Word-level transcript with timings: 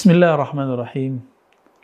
Bismillahirrahmanirrahim. 0.00 1.20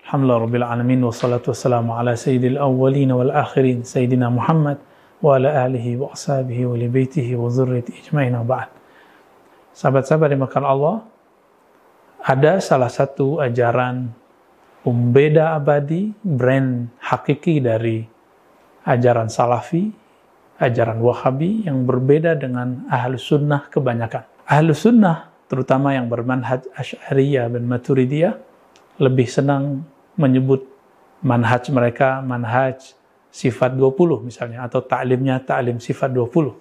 Alhamdulillah 0.09 0.49
Rabbil 0.49 0.65
Alamin 0.65 1.05
wassalatu 1.05 1.53
wassalamu 1.53 2.01
ala 2.01 2.17
sayyidil 2.17 2.57
awwalin 2.57 3.13
wal 3.13 3.29
akhirin 3.29 3.85
sayyidina 3.85 4.33
Muhammad 4.33 4.81
wa 5.21 5.37
ala 5.37 5.69
alihi 5.69 6.01
wa 6.01 6.17
ashabihi 6.17 6.65
wa 6.65 6.81
li 6.81 6.89
baitihi 6.89 7.37
wa 7.37 7.53
zurriyati 7.53 7.93
ijma'in 7.93 8.33
wa 8.41 8.49
ba'd. 8.49 8.73
Sahabat-sahabat 9.77 10.33
dimakan 10.33 10.65
Allah, 10.65 10.97
ada 12.25 12.57
salah 12.65 12.89
satu 12.89 13.37
ajaran 13.37 14.09
pembeda 14.81 15.53
abadi, 15.53 16.17
brand 16.25 16.89
hakiki 17.05 17.61
dari 17.61 18.01
ajaran 18.89 19.29
salafi, 19.29 19.93
ajaran 20.57 21.05
wahabi 21.05 21.69
yang 21.69 21.85
berbeda 21.85 22.33
dengan 22.33 22.81
ahlu 22.89 23.21
sunnah 23.21 23.69
kebanyakan. 23.69 24.25
Ahlu 24.49 24.73
sunnah 24.73 25.26
terutama 25.47 25.95
yang 25.95 26.11
bermanhaj 26.11 26.67
Asy'ariyah 26.75 27.51
dan 27.51 27.63
Maturidiyah 27.67 28.35
lebih 28.99 29.29
senang 29.31 29.87
menyebut 30.19 30.67
manhaj 31.23 31.69
mereka 31.71 32.21
manhaj 32.25 32.95
sifat 33.31 33.77
20 33.77 34.27
misalnya 34.27 34.65
atau 34.65 34.81
taklimnya 34.81 35.41
taklim 35.45 35.77
sifat 35.77 36.11
20. 36.13 36.57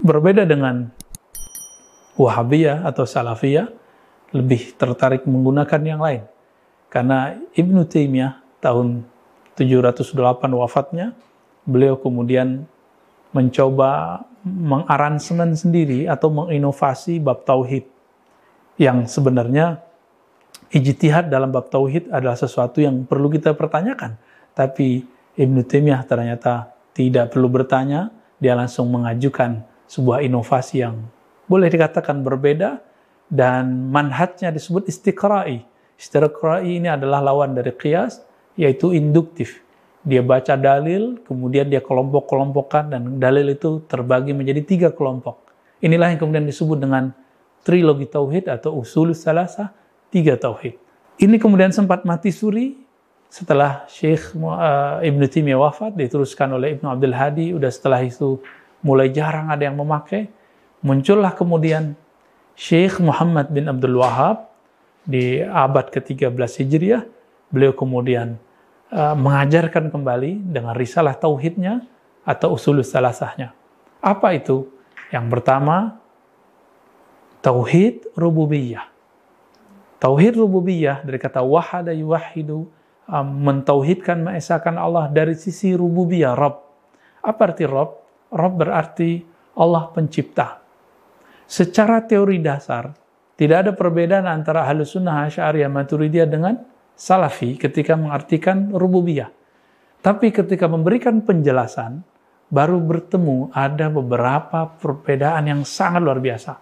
Berbeda 0.00 0.48
dengan 0.48 0.88
Wahabiyah 2.16 2.88
atau 2.88 3.04
Salafiyah 3.04 3.68
lebih 4.32 4.76
tertarik 4.76 5.26
menggunakan 5.28 5.80
yang 5.84 6.00
lain. 6.00 6.22
Karena 6.90 7.36
Ibnu 7.54 7.86
Taimiyah 7.86 8.40
tahun 8.58 9.04
708 9.54 10.16
wafatnya, 10.56 11.12
beliau 11.68 12.00
kemudian 12.00 12.66
mencoba 13.30 14.22
mengaransemen 14.42 15.54
sendiri 15.54 16.08
atau 16.08 16.32
menginovasi 16.32 17.20
bab 17.20 17.44
tauhid 17.44 17.84
yang 18.80 19.04
sebenarnya 19.04 19.84
ijtihad 20.72 21.28
dalam 21.28 21.52
bab 21.52 21.68
tauhid 21.68 22.08
adalah 22.08 22.38
sesuatu 22.38 22.80
yang 22.80 23.04
perlu 23.04 23.28
kita 23.28 23.52
pertanyakan. 23.52 24.16
Tapi 24.56 25.04
Ibnu 25.36 25.62
Taimiyah 25.68 26.02
ternyata 26.08 26.72
tidak 26.96 27.36
perlu 27.36 27.52
bertanya 27.52 28.10
dia 28.40 28.56
langsung 28.56 28.88
mengajukan 28.88 29.62
sebuah 29.86 30.24
inovasi 30.24 30.82
yang 30.82 31.04
boleh 31.46 31.68
dikatakan 31.68 32.24
berbeda 32.24 32.80
dan 33.28 33.92
manhajnya 33.92 34.50
disebut 34.50 34.88
istiqra'i. 34.88 35.62
Istiqra'i 36.00 36.80
ini 36.80 36.88
adalah 36.88 37.20
lawan 37.20 37.52
dari 37.52 37.70
qiyas 37.76 38.24
yaitu 38.56 38.96
induktif 38.96 39.62
dia 40.00 40.24
baca 40.24 40.56
dalil, 40.56 41.20
kemudian 41.28 41.68
dia 41.68 41.84
kelompok-kelompokkan 41.84 42.88
dan 42.88 43.20
dalil 43.20 43.52
itu 43.52 43.84
terbagi 43.84 44.32
menjadi 44.32 44.62
tiga 44.64 44.88
kelompok. 44.88 45.52
Inilah 45.84 46.12
yang 46.12 46.20
kemudian 46.20 46.48
disebut 46.48 46.80
dengan 46.80 47.12
trilogi 47.60 48.08
tauhid 48.08 48.48
atau 48.48 48.80
usul 48.80 49.12
salasa, 49.12 49.76
tiga 50.08 50.40
tauhid. 50.40 50.76
Ini 51.20 51.36
kemudian 51.36 51.68
sempat 51.68 52.08
mati 52.08 52.32
suri 52.32 52.80
setelah 53.28 53.84
Syekh 53.86 54.32
uh, 54.40 55.04
Ibnu 55.04 55.24
Taimiyah 55.28 55.60
wafat, 55.60 55.92
diteruskan 55.94 56.56
oleh 56.56 56.80
Ibnu 56.80 56.88
Abdul 56.88 57.14
Hadi, 57.14 57.46
udah 57.52 57.68
setelah 57.68 58.00
itu 58.00 58.40
mulai 58.80 59.12
jarang 59.12 59.52
ada 59.52 59.60
yang 59.68 59.76
memakai. 59.76 60.32
Muncullah 60.80 61.36
kemudian 61.36 61.92
Syekh 62.56 63.04
Muhammad 63.04 63.52
bin 63.52 63.68
Abdul 63.68 64.00
Wahab 64.00 64.48
di 65.04 65.44
abad 65.44 65.92
ke-13 65.92 66.32
Hijriah, 66.64 67.04
beliau 67.52 67.76
kemudian 67.76 68.40
uh, 68.90 69.16
mengajarkan 69.16 69.88
kembali 69.88 70.50
dengan 70.50 70.74
risalah 70.74 71.16
tauhidnya 71.16 71.86
atau 72.26 72.54
usul 72.54 72.82
salasahnya. 72.84 73.54
Apa 74.02 74.36
itu? 74.36 74.68
Yang 75.10 75.26
pertama, 75.38 75.98
tauhid 77.42 78.14
rububiyah. 78.14 78.86
Tauhid 80.00 80.38
rububiyah 80.38 81.02
dari 81.04 81.18
kata 81.20 81.42
wahada 81.44 81.92
yuwahidu, 81.92 82.68
um, 83.10 83.26
mentauhidkan, 83.26 84.22
mengesahkan 84.22 84.78
Allah 84.78 85.10
dari 85.12 85.36
sisi 85.36 85.74
rububiyah, 85.74 86.32
Rabb. 86.38 86.56
Apa 87.20 87.52
arti 87.52 87.68
Rabb? 87.68 88.00
Rabb 88.32 88.54
berarti 88.56 89.20
Allah 89.58 89.90
pencipta. 89.92 90.62
Secara 91.50 92.06
teori 92.06 92.38
dasar, 92.38 92.94
tidak 93.34 93.66
ada 93.66 93.72
perbedaan 93.74 94.24
antara 94.30 94.64
Ahlus 94.64 94.94
Sunnah 94.94 95.26
Asy'ariyah 95.26 95.66
Maturidiyah 95.66 96.28
dengan 96.30 96.54
Salafi 97.00 97.56
ketika 97.56 97.96
mengartikan 97.96 98.68
rububiyah. 98.76 99.32
Tapi 100.04 100.28
ketika 100.28 100.68
memberikan 100.68 101.24
penjelasan, 101.24 102.04
baru 102.52 102.76
bertemu 102.76 103.48
ada 103.56 103.88
beberapa 103.88 104.68
perbedaan 104.68 105.48
yang 105.48 105.60
sangat 105.64 106.04
luar 106.04 106.20
biasa. 106.20 106.60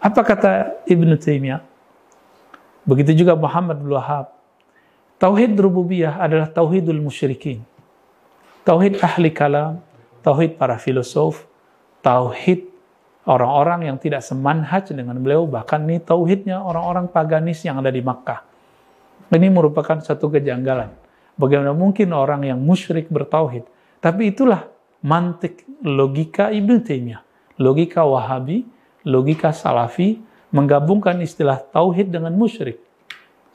Apa 0.00 0.20
kata 0.24 0.80
Ibn 0.88 1.10
Taimiyah? 1.20 1.60
Begitu 2.88 3.12
juga 3.12 3.36
Muhammad 3.36 3.76
bin 3.76 3.92
Wahab. 3.92 4.32
Tauhid 5.20 5.52
rububiyah 5.52 6.16
adalah 6.16 6.48
tauhidul 6.48 7.04
musyrikin. 7.04 7.60
Tauhid 8.64 9.04
ahli 9.04 9.36
kalam, 9.36 9.84
tauhid 10.24 10.56
para 10.56 10.80
filosof, 10.80 11.44
tauhid 12.00 12.64
orang-orang 13.28 13.92
yang 13.92 14.00
tidak 14.00 14.24
semanhaj 14.24 14.88
dengan 14.96 15.20
beliau, 15.20 15.44
bahkan 15.44 15.84
ini 15.84 16.00
tauhidnya 16.00 16.56
orang-orang 16.56 17.04
paganis 17.12 17.60
yang 17.68 17.84
ada 17.84 17.92
di 17.92 18.00
Makkah. 18.00 18.55
Ini 19.26 19.50
merupakan 19.50 19.98
satu 19.98 20.30
kejanggalan. 20.30 20.92
Bagaimana 21.36 21.76
mungkin 21.76 22.14
orang 22.16 22.46
yang 22.46 22.62
musyrik 22.62 23.12
bertauhid? 23.12 23.66
Tapi 24.00 24.32
itulah 24.32 24.70
mantik 25.04 25.66
logika 25.82 26.54
Ibn 26.54 26.80
Taimiyah. 26.80 27.20
Logika 27.60 28.04
Wahabi, 28.04 28.64
logika 29.08 29.52
Salafi, 29.52 30.20
menggabungkan 30.54 31.18
istilah 31.20 31.60
tauhid 31.60 32.12
dengan 32.12 32.32
musyrik. 32.36 32.80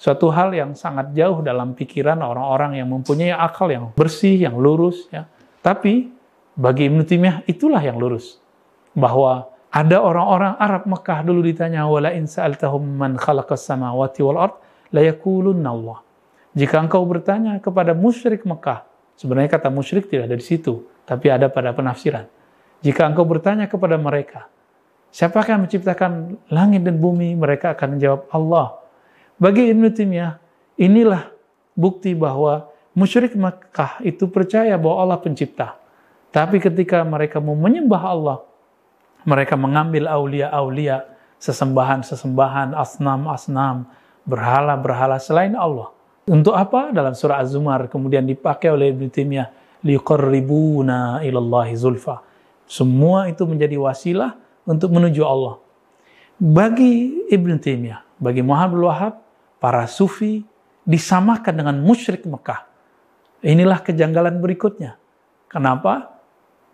Suatu 0.01 0.33
hal 0.33 0.49
yang 0.57 0.73
sangat 0.73 1.13
jauh 1.13 1.45
dalam 1.45 1.77
pikiran 1.77 2.17
orang-orang 2.25 2.81
yang 2.81 2.89
mempunyai 2.89 3.37
akal 3.37 3.69
yang 3.69 3.93
bersih, 3.93 4.33
yang 4.33 4.57
lurus. 4.57 5.05
Ya. 5.13 5.29
Tapi 5.61 6.09
bagi 6.57 6.89
Ibn 6.89 7.05
Taimiyah 7.05 7.37
itulah 7.45 7.81
yang 7.81 8.01
lurus. 8.01 8.41
Bahwa 8.97 9.47
ada 9.71 10.01
orang-orang 10.01 10.57
Arab 10.57 10.83
Mekah 10.89 11.21
dulu 11.23 11.45
ditanya, 11.45 11.85
wala 11.85 12.11
in 12.11 12.25
sa'altahum 12.25 12.81
man 12.81 13.15
khalaqas 13.15 13.61
samawati 13.61 14.19
wal 14.25 14.41
ard, 14.41 14.55
layakulunna 14.91 15.69
Allah. 15.71 15.99
Jika 16.51 16.83
engkau 16.83 17.07
bertanya 17.07 17.57
kepada 17.63 17.95
musyrik 17.95 18.43
Mekah, 18.43 18.83
sebenarnya 19.15 19.55
kata 19.55 19.71
musyrik 19.71 20.11
tidak 20.11 20.27
ada 20.27 20.37
di 20.37 20.45
situ, 20.45 20.83
tapi 21.07 21.31
ada 21.31 21.47
pada 21.47 21.71
penafsiran. 21.71 22.27
Jika 22.83 23.07
engkau 23.07 23.23
bertanya 23.23 23.71
kepada 23.71 23.95
mereka, 23.95 24.51
siapakah 25.15 25.55
yang 25.55 25.63
menciptakan 25.63 26.35
langit 26.51 26.83
dan 26.83 26.99
bumi? 26.99 27.33
Mereka 27.39 27.77
akan 27.79 27.97
menjawab 27.97 28.21
Allah. 28.35 28.67
Bagi 29.39 29.71
Ibn 29.71 29.83
Taimiyah, 29.89 30.33
inilah 30.75 31.31
bukti 31.73 32.11
bahwa 32.11 32.67
musyrik 32.91 33.31
Mekah 33.33 34.03
itu 34.03 34.27
percaya 34.27 34.75
bahwa 34.75 35.07
Allah 35.07 35.19
pencipta. 35.23 35.79
Tapi 36.31 36.59
ketika 36.59 37.03
mereka 37.03 37.39
mau 37.39 37.55
menyembah 37.55 38.03
Allah, 38.03 38.37
mereka 39.27 39.55
mengambil 39.55 40.07
aulia-aulia, 40.07 41.05
sesembahan-sesembahan, 41.41 42.77
asnam-asnam, 42.77 43.89
berhala-berhala 44.25 45.17
selain 45.17 45.53
Allah. 45.57 45.89
Untuk 46.29 46.53
apa? 46.53 46.93
Dalam 46.93 47.17
surah 47.17 47.41
Az-Zumar 47.41 47.89
kemudian 47.89 48.23
dipakai 48.23 48.69
oleh 48.69 48.93
Ibn 48.93 49.09
Taimiyah 49.09 49.47
liqarribuna 49.81 51.25
ilallahi 51.25 51.73
zulfa. 51.73 52.21
Semua 52.69 53.27
itu 53.27 53.43
menjadi 53.43 53.75
wasilah 53.75 54.37
untuk 54.63 54.93
menuju 54.93 55.21
Allah. 55.25 55.59
Bagi 56.37 57.27
Ibn 57.29 57.51
Taimiyah, 57.59 58.01
bagi 58.21 58.41
Muhammad 58.45 58.81
Wahab, 58.85 59.13
para 59.61 59.85
sufi 59.85 60.41
disamakan 60.85 61.53
dengan 61.53 61.75
musyrik 61.81 62.25
Mekah. 62.25 62.65
Inilah 63.45 63.81
kejanggalan 63.81 64.37
berikutnya. 64.41 64.97
Kenapa? 65.49 66.17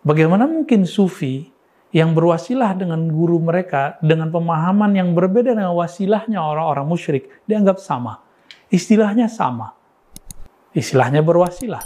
Bagaimana 0.04 0.46
mungkin 0.46 0.86
sufi 0.86 1.50
yang 1.88 2.12
berwasilah 2.12 2.76
dengan 2.76 3.08
guru 3.08 3.40
mereka 3.40 3.96
dengan 4.04 4.28
pemahaman 4.28 4.92
yang 4.92 5.16
berbeda 5.16 5.56
dengan 5.56 5.72
wasilahnya 5.72 6.36
orang-orang 6.36 6.84
musyrik 6.84 7.32
dianggap 7.48 7.80
sama. 7.80 8.20
Istilahnya 8.68 9.32
sama. 9.32 9.72
Istilahnya 10.76 11.24
berwasilah. 11.24 11.80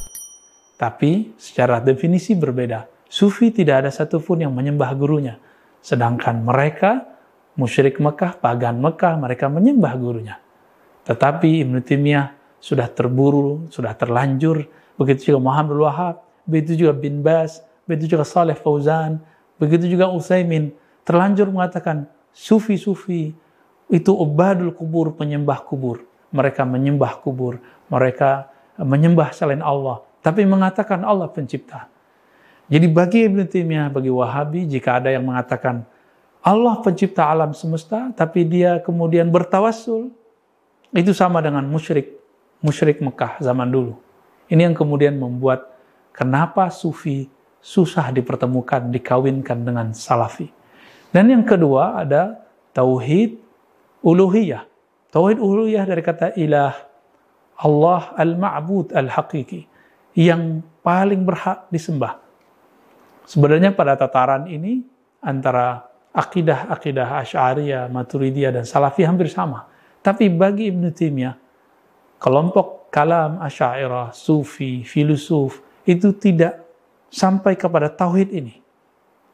Tapi 0.75 1.39
secara 1.39 1.79
definisi 1.79 2.35
berbeda. 2.35 2.91
Sufi 3.07 3.55
tidak 3.55 3.87
ada 3.87 3.91
satupun 3.95 4.43
yang 4.43 4.51
menyembah 4.51 4.91
gurunya. 4.99 5.39
Sedangkan 5.79 6.43
mereka, 6.43 7.07
musyrik 7.55 8.03
Mekah, 8.03 8.43
pagan 8.43 8.83
Mekah, 8.83 9.15
mereka 9.15 9.47
menyembah 9.47 9.95
gurunya. 9.95 10.37
Tetapi 11.07 11.63
Ibn 11.63 11.79
Taimiyah 11.79 12.35
sudah 12.59 12.91
terburu, 12.91 13.71
sudah 13.71 13.95
terlanjur. 13.95 14.67
Begitu 14.99 15.35
juga 15.35 15.39
Muhammad 15.47 15.79
Wahab, 15.79 16.15
begitu 16.43 16.87
juga 16.87 16.99
bin 16.99 17.23
Bas, 17.23 17.63
begitu 17.87 18.19
juga 18.19 18.27
Saleh 18.27 18.59
Fauzan, 18.59 19.23
Begitu 19.63 19.95
juga 19.95 20.11
Utsaimin 20.11 20.75
terlanjur 21.07 21.47
mengatakan 21.55 22.11
sufi-sufi 22.35 23.31
itu 23.87 24.11
ubadul 24.11 24.75
kubur, 24.75 25.15
penyembah 25.15 25.63
kubur. 25.63 26.03
Mereka 26.35 26.67
menyembah 26.67 27.23
kubur, 27.23 27.63
mereka 27.87 28.51
menyembah 28.75 29.31
selain 29.31 29.63
Allah, 29.63 30.03
tapi 30.19 30.43
mengatakan 30.43 31.07
Allah 31.07 31.31
pencipta. 31.31 31.87
Jadi 32.67 32.89
bagi 32.91 33.29
Ibn 33.29 33.47
Taimiyah, 33.47 33.93
bagi 33.93 34.11
Wahabi, 34.11 34.67
jika 34.67 34.99
ada 34.99 35.13
yang 35.13 35.29
mengatakan 35.29 35.87
Allah 36.43 36.81
pencipta 36.83 37.29
alam 37.31 37.55
semesta, 37.55 38.11
tapi 38.19 38.43
dia 38.43 38.83
kemudian 38.83 39.31
bertawassul. 39.31 40.11
Itu 40.91 41.15
sama 41.15 41.39
dengan 41.39 41.63
musyrik, 41.71 42.19
musyrik 42.65 42.99
Mekah 42.99 43.39
zaman 43.39 43.71
dulu. 43.71 43.95
Ini 44.51 44.73
yang 44.73 44.77
kemudian 44.77 45.17
membuat 45.17 45.71
kenapa 46.17 46.69
sufi 46.69 47.31
susah 47.63 48.11
dipertemukan, 48.11 48.91
dikawinkan 48.91 49.63
dengan 49.63 49.95
salafi. 49.95 50.51
Dan 51.15 51.31
yang 51.31 51.47
kedua 51.47 52.03
ada 52.03 52.43
tauhid 52.75 53.39
uluhiyah. 54.03 54.67
Tauhid 55.15 55.39
uluhiyah 55.39 55.87
dari 55.87 56.03
kata 56.03 56.35
ilah, 56.35 56.75
Allah 57.63 58.03
al-ma'bud 58.19 58.91
al-haqiqi, 58.91 59.71
yang 60.19 60.67
paling 60.83 61.23
berhak 61.23 61.71
disembah. 61.71 62.19
Sebenarnya 63.23 63.71
pada 63.71 63.95
tataran 63.95 64.51
ini 64.51 64.83
antara 65.23 65.87
akidah-akidah 66.11 67.23
Asy'ariyah, 67.23 67.87
Maturidiyah 67.87 68.51
dan 68.51 68.65
Salafi 68.67 69.07
hampir 69.07 69.31
sama. 69.31 69.71
Tapi 70.03 70.27
bagi 70.27 70.75
Ibnu 70.75 70.91
Taimiyah, 70.91 71.39
kelompok 72.19 72.91
kalam 72.91 73.39
Asy'ariyah, 73.39 74.11
Sufi, 74.11 74.83
filosof 74.83 75.63
itu 75.87 76.11
tidak 76.19 76.72
sampai 77.13 77.61
kepada 77.61 77.93
tauhid 77.93 78.33
ini. 78.33 78.57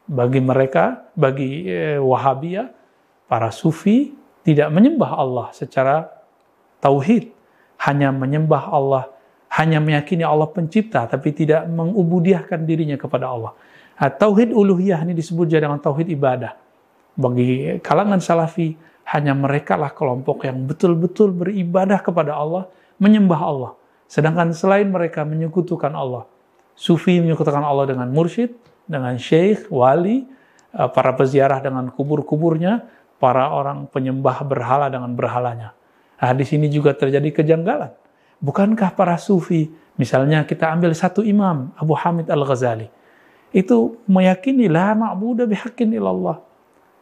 Bagi 0.03 0.43
mereka, 0.43 1.07
bagi 1.15 1.63
eh, 1.71 1.95
Wahabiyah, 1.95 2.67
para 3.31 3.49
Sufi 3.55 4.11
tidak 4.43 4.67
menyembah 4.75 5.15
Allah 5.15 5.47
secara 5.55 6.09
tauhid, 6.83 7.31
hanya 7.87 8.11
menyembah 8.11 8.63
Allah, 8.67 9.07
hanya 9.55 9.79
meyakini 9.79 10.27
Allah 10.27 10.51
pencipta, 10.51 11.07
tapi 11.07 11.31
tidak 11.31 11.63
mengubudiahkan 11.71 12.59
dirinya 12.67 12.99
kepada 12.99 13.31
Allah. 13.31 13.55
Nah, 13.99 14.09
tauhid 14.11 14.51
uluhiyah 14.51 14.99
ini 15.07 15.15
disebut 15.15 15.47
dengan 15.47 15.79
tauhid 15.79 16.11
ibadah. 16.11 16.57
Bagi 17.15 17.79
kalangan 17.83 18.19
salafi, 18.19 18.75
hanya 19.09 19.33
mereka 19.33 19.75
lah 19.75 19.91
kelompok 19.91 20.45
yang 20.45 20.65
betul-betul 20.69 21.33
beribadah 21.33 21.99
kepada 21.99 22.37
Allah, 22.37 22.69
menyembah 23.01 23.41
Allah. 23.41 23.71
Sedangkan 24.09 24.55
selain 24.55 24.89
mereka 24.89 25.21
menyekutukan 25.27 25.93
Allah. 25.93 26.25
Sufi 26.79 27.19
menyekutukan 27.19 27.59
Allah 27.59 27.91
dengan 27.91 28.07
mursyid, 28.07 28.55
dengan 28.87 29.19
syekh, 29.19 29.67
wali, 29.67 30.23
eh, 30.71 30.89
para 30.95 31.11
peziarah 31.11 31.59
dengan 31.59 31.91
kubur-kuburnya, 31.91 32.87
para 33.19 33.51
orang 33.51 33.91
penyembah 33.91 34.47
berhala 34.47 34.87
dengan 34.87 35.11
berhalanya. 35.11 35.75
Nah, 36.23 36.31
di 36.31 36.47
sini 36.47 36.71
juga 36.71 36.95
terjadi 36.95 37.35
kejanggalan. 37.35 37.91
Bukankah 38.39 38.95
para 38.95 39.19
sufi, 39.19 39.67
misalnya 39.99 40.47
kita 40.47 40.71
ambil 40.71 40.95
satu 40.95 41.19
imam, 41.19 41.75
Abu 41.75 41.91
Hamid 41.99 42.31
Al-Ghazali, 42.31 42.87
itu 43.51 43.99
meyakini 44.07 44.71
la 44.71 44.95
ma'budu 44.95 45.43
bihaqqin 45.51 45.91
illallah. 45.91 46.39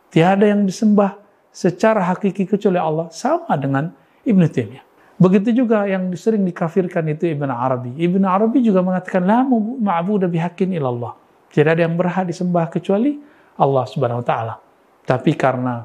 Tiada 0.10 0.50
yang 0.50 0.66
disembah 0.66 1.22
secara 1.54 2.02
hakiki 2.02 2.50
kecuali 2.50 2.82
Allah, 2.82 3.14
sama 3.14 3.54
dengan 3.62 3.94
Ibn 4.26 4.42
Taimiyah. 4.50 4.87
Begitu 5.18 5.66
juga 5.66 5.90
yang 5.90 6.14
sering 6.14 6.46
dikafirkan 6.46 7.02
itu 7.10 7.26
Ibn 7.34 7.50
Arabi. 7.50 7.98
Ibn 7.98 8.22
Arabi 8.22 8.62
juga 8.62 8.86
mengatakan 8.86 9.26
la 9.26 9.42
ma'budu 9.42 10.30
bihaqqin 10.30 10.78
illallah. 10.78 11.18
Tidak 11.50 11.74
ada 11.74 11.82
yang 11.90 11.98
berhak 11.98 12.30
disembah 12.30 12.70
kecuali 12.70 13.18
Allah 13.58 13.84
Subhanahu 13.90 14.22
wa 14.22 14.28
taala. 14.28 14.56
Tapi 15.02 15.34
karena 15.34 15.82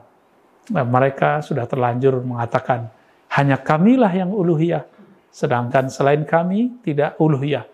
eh, 0.69 0.84
mereka 0.84 1.40
sudah 1.40 1.64
terlanjur 1.64 2.20
mengatakan 2.20 2.93
hanya 3.32 3.56
kamilah 3.56 4.12
yang 4.12 4.29
uluhiyah, 4.29 4.84
sedangkan 5.32 5.88
selain 5.88 6.29
kami 6.29 6.84
tidak 6.84 7.17
uluhiyah. 7.17 7.64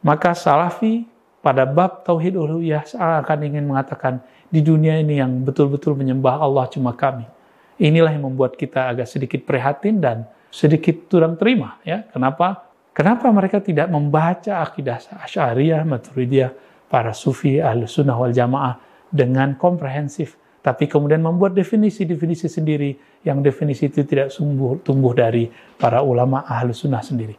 Maka 0.00 0.32
salafi 0.32 1.04
pada 1.44 1.68
bab 1.68 2.08
tauhid 2.08 2.40
uluhiyah 2.40 2.96
akan 2.96 3.38
ingin 3.44 3.68
mengatakan 3.68 4.24
di 4.48 4.64
dunia 4.64 4.96
ini 4.96 5.20
yang 5.20 5.44
betul-betul 5.44 5.92
menyembah 5.92 6.40
Allah 6.40 6.64
cuma 6.72 6.96
kami. 6.96 7.28
Inilah 7.76 8.16
yang 8.16 8.32
membuat 8.32 8.56
kita 8.56 8.88
agak 8.88 9.04
sedikit 9.04 9.44
prihatin 9.44 10.00
dan 10.00 10.24
sedikit 10.50 11.10
kurang 11.10 11.36
terima 11.36 11.78
ya. 11.82 12.06
Kenapa? 12.10 12.68
Kenapa 12.96 13.28
mereka 13.28 13.60
tidak 13.60 13.92
membaca 13.92 14.64
akidah 14.64 14.96
Asy'ariyah, 15.20 15.84
Maturidiyah, 15.84 16.50
para 16.88 17.12
sufi, 17.12 17.60
ahlu 17.60 17.84
sunnah 17.84 18.16
wal 18.16 18.32
jamaah 18.32 18.80
dengan 19.12 19.52
komprehensif 19.60 20.40
tapi 20.66 20.90
kemudian 20.90 21.22
membuat 21.22 21.54
definisi-definisi 21.54 22.50
sendiri 22.50 22.90
yang 23.22 23.38
definisi 23.38 23.86
itu 23.86 24.02
tidak 24.02 24.34
tumbuh, 24.34 24.74
tumbuh 24.82 25.14
dari 25.14 25.46
para 25.78 26.02
ulama 26.02 26.42
ahlu 26.42 26.74
sunnah 26.74 27.06
sendiri. 27.06 27.38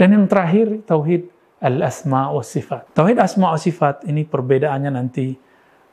Dan 0.00 0.16
yang 0.16 0.24
terakhir, 0.24 0.80
tauhid 0.88 1.28
al-asma 1.60 2.32
wa 2.32 2.40
sifat. 2.40 2.96
Tauhid 2.96 3.20
asma 3.20 3.52
wa 3.52 3.60
sifat 3.60 4.08
ini 4.08 4.24
perbedaannya 4.24 4.88
nanti 4.88 5.36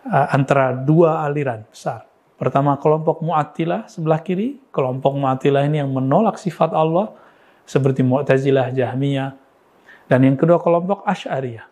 uh, 0.08 0.28
antara 0.32 0.72
dua 0.72 1.28
aliran 1.28 1.68
besar. 1.68 2.08
Pertama 2.44 2.76
kelompok 2.76 3.24
Mu'attilah 3.24 3.88
sebelah 3.88 4.20
kiri, 4.20 4.60
kelompok 4.76 5.16
Mu'attilah 5.16 5.64
ini 5.64 5.80
yang 5.80 5.96
menolak 5.96 6.36
sifat 6.36 6.76
Allah 6.76 7.16
seperti 7.64 8.04
Mu'tazilah, 8.04 8.76
Jahmiyah. 8.76 9.32
Dan 10.12 10.28
yang 10.28 10.36
kedua 10.36 10.60
kelompok 10.60 11.08
Asy'ariyah. 11.08 11.72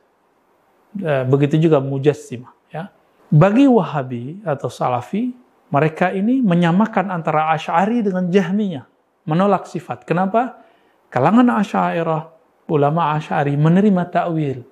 Uh, 0.96 1.24
begitu 1.28 1.60
juga 1.60 1.84
Mujassimah, 1.84 2.56
ya 2.72 2.88
bagi 3.32 3.64
Wahabi 3.64 4.44
atau 4.44 4.68
Salafi, 4.68 5.32
mereka 5.72 6.12
ini 6.12 6.44
menyamakan 6.44 7.08
antara 7.16 7.48
Asy'ari 7.56 8.04
dengan 8.04 8.28
Jahmiyah, 8.28 8.84
menolak 9.24 9.72
sifat. 9.72 10.04
Kenapa? 10.04 10.60
Kalangan 11.08 11.64
Asy'ariyah, 11.64 12.28
ulama 12.68 13.16
Asy'ari 13.16 13.56
menerima 13.56 14.04
takwil. 14.12 14.68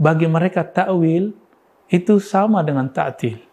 Bagi 0.00 0.24
mereka 0.24 0.64
takwil 0.64 1.36
itu 1.92 2.16
sama 2.24 2.64
dengan 2.64 2.88
ta'til. 2.88 3.49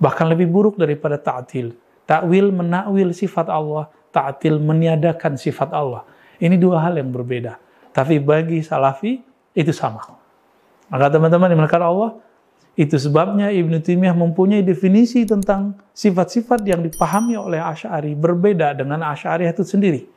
Bahkan 0.00 0.26
lebih 0.32 0.48
buruk 0.48 0.80
daripada 0.80 1.20
ta'til. 1.20 1.76
Takwil 2.08 2.50
menakwil 2.50 3.12
sifat 3.12 3.46
Allah, 3.52 3.86
ta'til 4.10 4.58
meniadakan 4.58 5.36
sifat 5.36 5.70
Allah. 5.70 6.02
Ini 6.40 6.56
dua 6.56 6.82
hal 6.82 6.96
yang 6.96 7.12
berbeda. 7.12 7.60
Tapi 7.92 8.18
bagi 8.18 8.64
Salafi 8.64 9.20
itu 9.52 9.70
sama. 9.70 10.02
Maka 10.90 11.06
teman-teman 11.12 11.52
yang 11.52 11.62
Allah, 11.84 12.18
itu 12.80 12.96
sebabnya 12.96 13.52
Ibnu 13.52 13.82
Taimiyah 13.84 14.16
mempunyai 14.16 14.64
definisi 14.64 15.28
tentang 15.28 15.76
sifat-sifat 15.92 16.64
yang 16.64 16.80
dipahami 16.80 17.36
oleh 17.36 17.60
Asy'ari 17.60 18.16
berbeda 18.16 18.72
dengan 18.72 19.04
Asy'ari 19.04 19.46
itu 19.46 19.62
sendiri. 19.66 20.08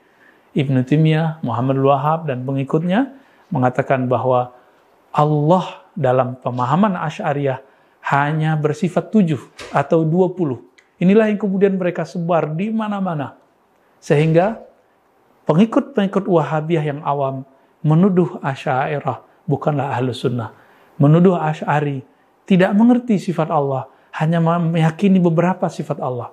Ibnu 0.56 0.86
Taimiyah, 0.86 1.44
Muhammad 1.44 1.81
Wahab 1.81 2.29
dan 2.29 2.45
pengikutnya 2.47 3.19
mengatakan 3.51 4.07
bahwa 4.07 4.56
Allah 5.12 5.83
dalam 5.94 6.39
pemahaman 6.39 6.96
Asy'ariyah 6.98 7.73
hanya 8.13 8.53
bersifat 8.53 9.10
tujuh 9.10 9.41
atau 9.74 10.05
dua 10.05 10.29
puluh. 10.29 10.62
Inilah 11.01 11.34
yang 11.34 11.41
kemudian 11.41 11.74
mereka 11.74 12.05
sebar 12.05 12.53
di 12.53 12.70
mana-mana. 12.70 13.41
Sehingga 13.98 14.62
pengikut-pengikut 15.50 16.29
Wahabiyah 16.29 16.86
yang 16.86 17.01
awam 17.01 17.41
menuduh 17.82 18.38
Asy'ariyah 18.46 19.50
bukanlah 19.50 19.98
ahlu 19.98 20.13
sunnah. 20.13 20.53
Menuduh 21.01 21.36
Asy'ari 21.36 22.05
tidak 22.46 22.72
mengerti 22.77 23.17
sifat 23.17 23.50
Allah, 23.50 23.89
hanya 24.22 24.38
meyakini 24.39 25.17
beberapa 25.17 25.65
sifat 25.65 25.98
Allah. 25.98 26.29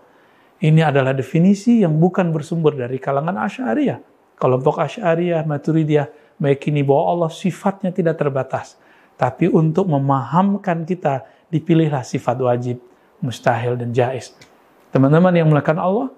Ini 0.60 0.84
adalah 0.92 1.16
definisi 1.16 1.80
yang 1.80 1.96
bukan 1.96 2.28
bersumber 2.30 2.76
dari 2.76 3.00
kalangan 3.00 3.40
Asy'ariyah. 3.48 3.98
Kelompok 4.36 4.84
Asy'ariyah, 4.84 5.48
Maturidiyah 5.48 6.36
meyakini 6.36 6.84
bahwa 6.84 7.16
Allah 7.16 7.30
sifatnya 7.32 7.90
tidak 7.90 8.20
terbatas. 8.20 8.76
Tapi 9.16 9.48
untuk 9.48 9.88
memahamkan 9.88 10.84
kita, 10.84 11.24
dipilihlah 11.50 12.06
sifat 12.06 12.38
wajib, 12.40 12.78
mustahil, 13.20 13.76
dan 13.76 13.90
jais. 13.92 14.32
Teman-teman 14.94 15.34
yang 15.34 15.50
melakukan 15.50 15.78
Allah, 15.78 16.08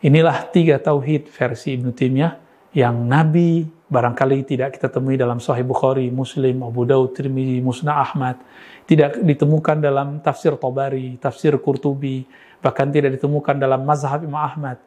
inilah 0.00 0.48
tiga 0.52 0.78
tauhid 0.78 1.28
versi 1.28 1.76
Ibnu 1.76 1.92
Taimiyah 1.92 2.32
yang 2.72 3.04
Nabi 3.04 3.68
barangkali 3.92 4.48
tidak 4.48 4.80
kita 4.80 4.88
temui 4.88 5.20
dalam 5.20 5.36
Sahih 5.36 5.68
Bukhari, 5.68 6.08
Muslim, 6.08 6.64
Abu 6.64 6.88
Daud, 6.88 7.12
Tirmizi, 7.12 7.60
Musnah 7.60 8.00
Ahmad, 8.00 8.40
tidak 8.88 9.20
ditemukan 9.20 9.84
dalam 9.84 10.24
tafsir 10.24 10.56
Tabari, 10.56 11.20
tafsir 11.20 11.52
Qurtubi, 11.60 12.24
bahkan 12.64 12.88
tidak 12.88 13.20
ditemukan 13.20 13.60
dalam 13.60 13.84
mazhab 13.84 14.24
Imam 14.24 14.40
Ahmad. 14.40 14.80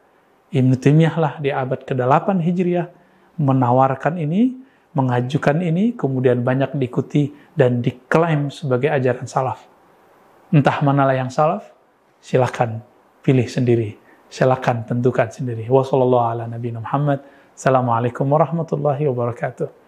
Ibn 0.50 0.70
Taimiyah 0.74 1.14
lah 1.14 1.34
di 1.38 1.54
abad 1.54 1.86
ke-8 1.86 2.42
Hijriah 2.42 2.90
menawarkan 3.38 4.18
ini, 4.18 4.65
mengajukan 4.96 5.60
ini, 5.60 5.92
kemudian 5.92 6.40
banyak 6.40 6.72
diikuti 6.80 7.28
dan 7.52 7.84
diklaim 7.84 8.48
sebagai 8.48 8.88
ajaran 8.88 9.28
salaf. 9.28 9.68
Entah 10.48 10.80
manalah 10.80 11.12
yang 11.12 11.28
salaf, 11.28 11.68
silakan 12.24 12.80
pilih 13.20 13.44
sendiri. 13.44 14.00
Silakan 14.26 14.82
tentukan 14.88 15.28
sendiri. 15.28 15.68
Wassalamualaikum 15.68 18.26
warahmatullahi 18.26 19.06
wabarakatuh. 19.06 19.85